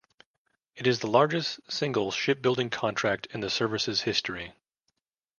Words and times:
It 0.75 0.87
is 0.87 0.97
the 0.97 1.05
largest 1.05 1.59
single 1.71 2.09
shipbuilding 2.09 2.71
contract 2.71 3.27
in 3.27 3.41
the 3.41 3.51
service's 3.51 4.01
history. 4.01 4.53